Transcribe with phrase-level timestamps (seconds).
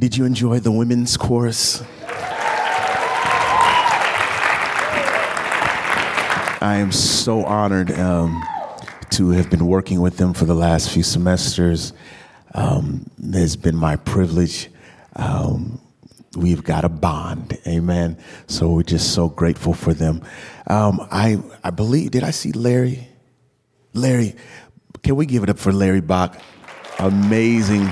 [0.00, 1.82] Did you enjoy the women's chorus?
[6.62, 8.42] I am so honored um,
[9.10, 11.92] to have been working with them for the last few semesters.
[12.54, 14.70] Um, it's been my privilege.
[15.16, 15.82] Um,
[16.34, 18.16] we've got a bond, amen.
[18.46, 20.22] So we're just so grateful for them.
[20.66, 22.12] Um, I I believe.
[22.12, 23.06] Did I see Larry?
[23.92, 24.34] Larry,
[25.02, 26.40] can we give it up for Larry Bach?
[26.98, 27.86] Amazing.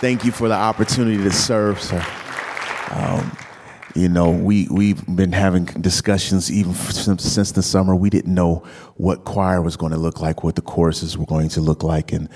[0.00, 2.00] Thank you for the opportunity to serve, sir.
[2.92, 3.36] Um,
[3.96, 7.96] you know, we we've been having discussions even since, since the summer.
[7.96, 8.62] We didn't know
[8.94, 12.12] what choir was going to look like, what the choruses were going to look like,
[12.12, 12.28] and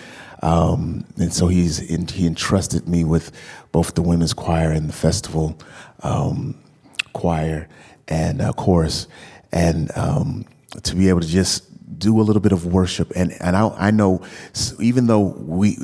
[0.42, 3.30] um, and so he's in, he entrusted me with
[3.70, 5.56] both the women's choir and the festival
[6.02, 6.58] um,
[7.12, 7.68] choir
[8.08, 9.06] and uh, chorus,
[9.52, 10.46] and um,
[10.82, 11.71] to be able to just
[12.02, 13.12] do a little bit of worship.
[13.14, 14.22] And, and I, I know,
[14.80, 15.78] even though we,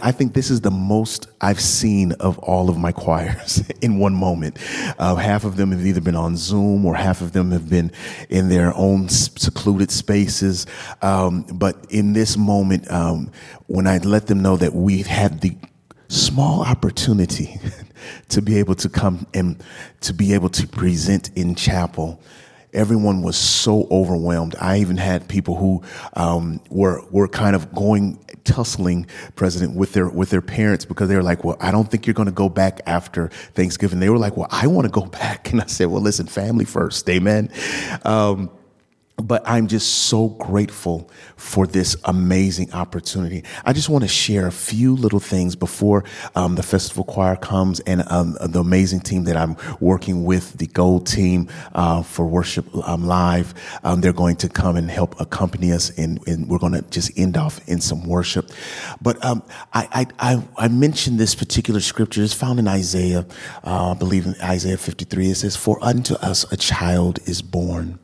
[0.00, 4.14] I think this is the most I've seen of all of my choirs in one
[4.14, 4.58] moment.
[4.98, 7.90] Uh, half of them have either been on Zoom or half of them have been
[8.30, 10.66] in their own secluded spaces.
[11.02, 13.32] Um, but in this moment, um,
[13.66, 15.56] when I let them know that we had the
[16.08, 17.58] small opportunity
[18.28, 19.62] to be able to come and
[20.02, 22.20] to be able to present in chapel,
[22.76, 24.54] everyone was so overwhelmed.
[24.60, 25.82] I even had people who
[26.12, 31.16] um, were were kind of going tussling president with their with their parents because they
[31.16, 34.18] were like, "Well, I don't think you're going to go back after Thanksgiving." They were
[34.18, 37.50] like, "Well, I want to go back," and I said, "Well, listen, family first, amen."
[38.04, 38.50] Um,
[39.22, 43.44] but I'm just so grateful for this amazing opportunity.
[43.64, 47.80] I just want to share a few little things before um, the festival choir comes
[47.80, 52.66] and um, the amazing team that I'm working with, the Gold team uh, for Worship
[52.86, 53.54] um, Live.
[53.84, 57.18] Um, they're going to come and help accompany us, and, and we're going to just
[57.18, 58.50] end off in some worship.
[59.00, 62.22] But um, I, I, I, mentioned this particular scripture.
[62.22, 63.24] It's found in Isaiah,
[63.64, 65.30] uh, I believe in Isaiah 53.
[65.30, 67.98] It says, For unto us a child is born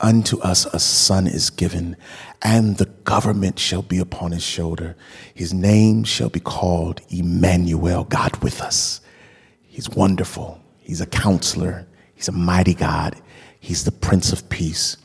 [0.00, 1.96] Unto us a son is given,
[2.42, 4.96] and the government shall be upon his shoulder.
[5.32, 9.00] His name shall be called Emmanuel, God with us.
[9.62, 10.60] He's wonderful.
[10.80, 11.86] He's a counselor.
[12.14, 13.16] He's a mighty God.
[13.60, 14.96] He's the Prince of Peace.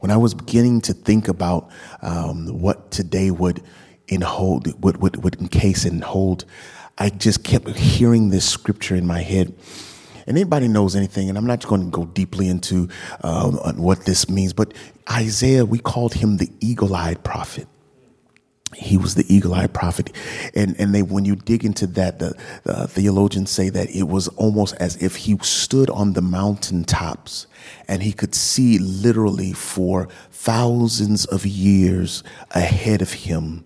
[0.00, 1.70] When I was beginning to think about
[2.02, 3.62] um, what today would
[4.08, 6.44] enhold, would, would, would encase and hold,
[6.98, 9.54] I just kept hearing this scripture in my head
[10.26, 12.88] and anybody knows anything, and I'm not going to go deeply into
[13.22, 14.74] um, what this means, but
[15.10, 17.66] Isaiah, we called him the eagle-eyed prophet.
[18.74, 20.10] He was the eagle-eyed prophet,
[20.52, 24.26] and and they when you dig into that, the, the theologians say that it was
[24.28, 27.46] almost as if he stood on the mountaintops
[27.86, 33.64] and he could see literally for thousands of years ahead of him,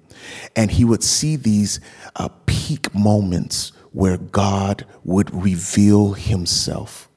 [0.54, 1.80] and he would see these
[2.16, 7.09] uh, peak moments where God would reveal himself.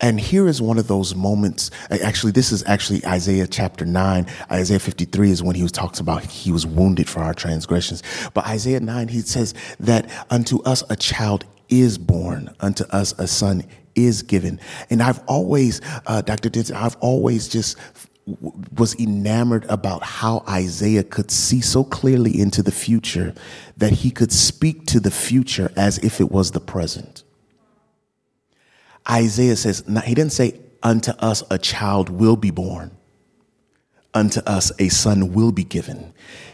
[0.00, 1.70] And here is one of those moments.
[1.90, 4.26] Actually, this is actually Isaiah chapter 9.
[4.50, 8.02] Isaiah 53 is when he was talks about he was wounded for our transgressions.
[8.34, 13.26] But Isaiah 9, he says that unto us a child is born, unto us a
[13.26, 13.64] son
[13.94, 14.60] is given.
[14.90, 16.48] And I've always, uh, Dr.
[16.48, 17.76] Denton, I've always just
[18.76, 23.34] was enamored about how Isaiah could see so clearly into the future
[23.76, 27.24] that he could speak to the future as if it was the present.
[29.08, 32.92] Isaiah says, he didn't say, Unto us a child will be born,
[34.14, 36.12] unto us a son will be given.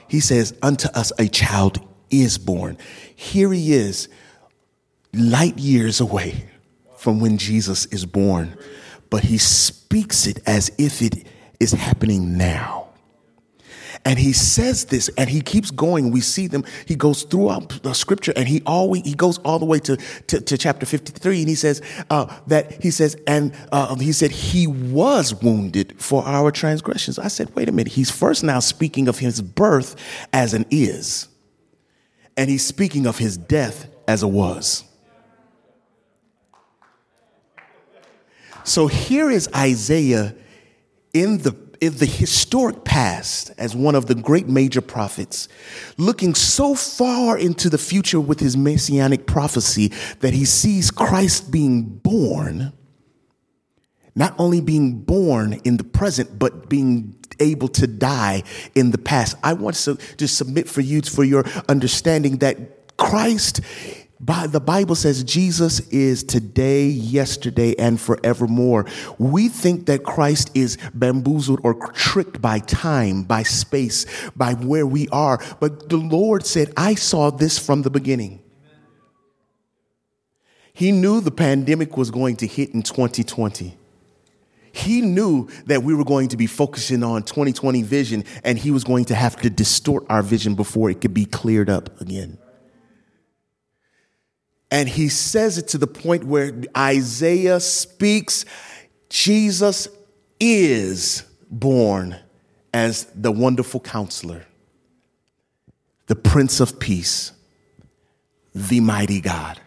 [0.09, 2.79] He says, Unto us a child is born.
[3.15, 4.09] Here he is,
[5.13, 6.49] light years away
[6.97, 8.57] from when Jesus is born,
[9.11, 11.27] but he speaks it as if it
[11.61, 12.85] is happening now.
[14.07, 16.11] And he says this and he keeps going.
[16.11, 16.65] We see them.
[16.87, 20.41] He goes throughout the scripture and he always, he goes all the way to, to,
[20.43, 24.67] to chapter 53 and he says uh, that he says, and uh, he said he
[24.67, 27.19] was wounded for our transgressions.
[27.19, 27.93] I said, wait a minute.
[27.93, 29.97] He's first now speaking of his birth
[30.35, 31.29] as an is.
[32.37, 34.85] And he's speaking of his death as a was.
[38.65, 40.35] So here is Isaiah
[41.15, 45.49] in the in the historic past as one of the great major prophets,
[45.99, 51.83] looking so far into the future with his messianic prophecy that he sees Christ being
[51.83, 52.73] born,
[54.15, 58.45] not only being born in the present, but being able to die
[58.75, 59.37] in the past.
[59.43, 63.61] I want to just submit for you for your understanding that Christ
[64.21, 68.87] the Bible says Jesus is today, yesterday, and forevermore.
[69.19, 74.07] We think that Christ is bamboozled or tricked by time, by space,
[74.37, 75.41] by where we are.
[75.61, 78.41] But the Lord said, I saw this from the beginning.
[80.73, 83.77] He knew the pandemic was going to hit in 2020.
[84.73, 88.83] He knew that we were going to be focusing on 2020 vision and he was
[88.83, 92.39] going to have to distort our vision before it could be cleared up again.
[94.75, 98.45] And he says it to the point where Isaiah speaks
[99.09, 99.87] Jesus
[100.41, 102.17] is born
[102.73, 104.45] as the wonderful counselor,
[106.09, 107.31] the Prince of Peace,
[108.53, 109.61] the mighty God.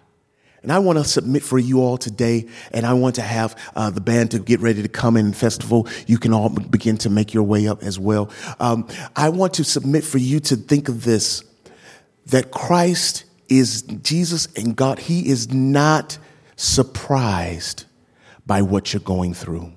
[0.62, 3.90] And I want to submit for you all today, and I want to have uh,
[3.90, 5.88] the band to get ready to come in festival.
[6.06, 8.30] You can all begin to make your way up as well.
[8.60, 11.46] Um, I want to submit for you to think of this
[12.26, 15.00] that Christ is Jesus and God.
[15.00, 16.18] He is not
[16.56, 17.86] surprised
[18.46, 19.74] by what you're going through.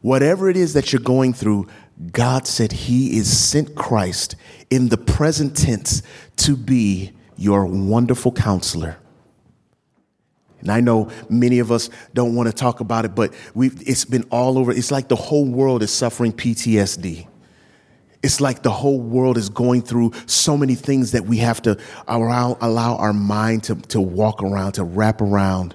[0.00, 1.68] Whatever it is that you're going through,
[2.12, 4.34] God said He is sent Christ
[4.70, 6.02] in the present tense
[6.36, 8.96] to be your wonderful counselor.
[10.60, 14.24] And I know many of us don't want to talk about it, but it's been
[14.30, 14.72] all over.
[14.72, 17.26] It's like the whole world is suffering PTSD.
[18.22, 21.78] It's like the whole world is going through so many things that we have to
[22.06, 25.74] allow, allow our mind to, to walk around, to wrap around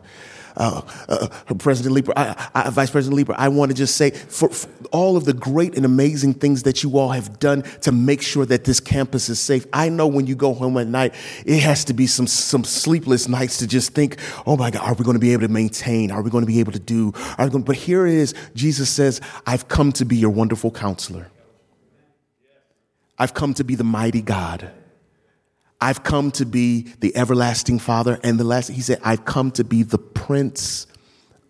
[0.58, 4.50] uh, uh, President Leeper, I, I, Vice President Leeper, I want to just say for,
[4.50, 8.22] for, all of the great and amazing things that you all have done to make
[8.22, 9.66] sure that this campus is safe.
[9.74, 11.14] I know when you go home at night,
[11.46, 14.94] it has to be some, some sleepless nights to just think, oh my God, are
[14.94, 16.12] we going to be able to maintain?
[16.12, 17.14] Are we going to be able to do?
[17.38, 18.34] Are we going, but here it is.
[18.54, 21.30] Jesus says, I've come to be your wonderful counselor.
[23.18, 24.72] I've come to be the mighty God.
[25.80, 28.20] I've come to be the everlasting Father.
[28.24, 30.88] And the last, he said, I've come to be the Prince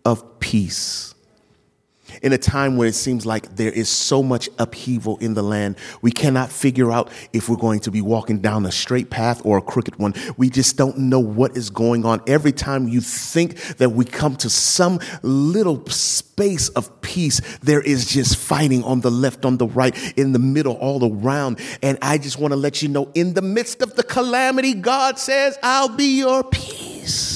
[0.04, 1.15] of Peace
[2.22, 5.76] in a time where it seems like there is so much upheaval in the land.
[6.02, 9.58] We cannot figure out if we're going to be walking down a straight path or
[9.58, 10.14] a crooked one.
[10.36, 12.22] We just don't know what is going on.
[12.26, 18.06] Every time you think that we come to some little space of peace, there is
[18.06, 21.60] just fighting on the left, on the right, in the middle, all around.
[21.82, 25.18] And I just want to let you know in the midst of the calamity, God
[25.18, 27.35] says, I'll be your peace.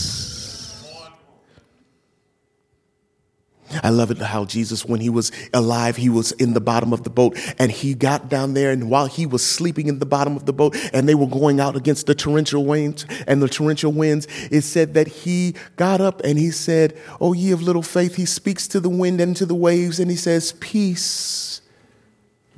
[3.83, 7.05] I love it how Jesus, when he was alive, he was in the bottom of
[7.05, 8.71] the boat and he got down there.
[8.71, 11.61] And while he was sleeping in the bottom of the boat and they were going
[11.61, 16.21] out against the torrential winds and the torrential winds, it said that he got up
[16.25, 19.47] and he said, Oh, ye of little faith, he speaks to the wind and to
[19.47, 21.63] the waves and he says, Peace,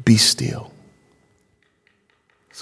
[0.05, 0.72] be still.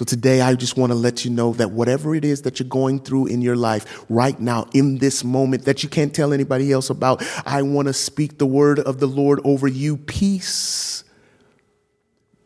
[0.00, 2.66] So today, I just want to let you know that whatever it is that you're
[2.66, 6.72] going through in your life right now, in this moment that you can't tell anybody
[6.72, 9.98] else about, I want to speak the word of the Lord over you.
[9.98, 11.04] Peace,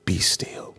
[0.04, 0.73] be still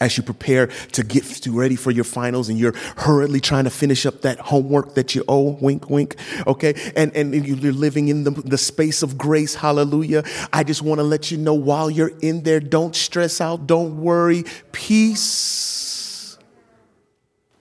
[0.00, 4.06] as you prepare to get ready for your finals and you're hurriedly trying to finish
[4.06, 6.16] up that homework that you owe, wink, wink,
[6.46, 6.74] okay?
[6.96, 10.24] And, and you're living in the, the space of grace, hallelujah.
[10.52, 14.00] I just want to let you know while you're in there, don't stress out, don't
[14.00, 16.38] worry, peace,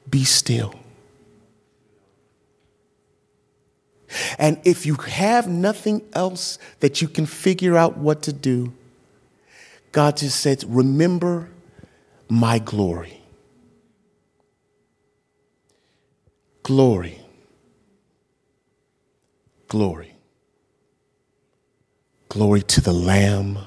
[0.09, 0.73] be still.
[4.39, 8.73] And if you have nothing else that you can figure out what to do,
[9.91, 11.49] God just said, remember
[12.29, 13.21] my glory.
[16.63, 17.19] Glory.
[19.67, 20.13] Glory.
[22.29, 23.57] Glory to the Lamb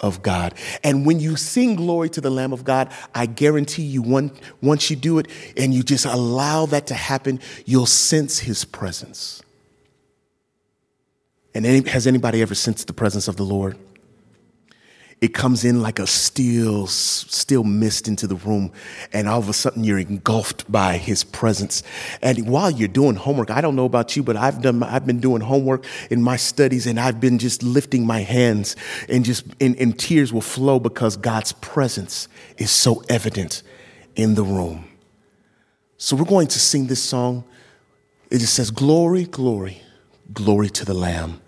[0.00, 0.54] of God.
[0.82, 4.30] And when you sing glory to the Lamb of God, I guarantee you, one,
[4.62, 9.42] once you do it and you just allow that to happen, you'll sense his presence.
[11.54, 13.76] And any, has anybody ever sensed the presence of the Lord?
[15.20, 18.70] It comes in like a steel, still mist into the room,
[19.12, 21.82] and all of a sudden you're engulfed by his presence.
[22.22, 25.18] And while you're doing homework, I don't know about you, but I've done, I've been
[25.18, 28.76] doing homework in my studies, and I've been just lifting my hands,
[29.08, 33.64] and just, and, and tears will flow because God's presence is so evident
[34.14, 34.84] in the room.
[35.96, 37.42] So we're going to sing this song.
[38.30, 39.82] It just says, Glory, glory,
[40.32, 41.40] glory to the Lamb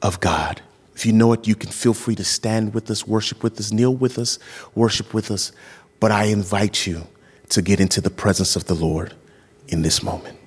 [0.00, 0.62] of God.
[0.94, 3.72] If you know it, you can feel free to stand with us, worship with us,
[3.72, 4.38] kneel with us,
[4.74, 5.52] worship with us.
[6.00, 7.06] But I invite you
[7.48, 9.14] to get into the presence of the Lord
[9.68, 10.38] in this moment.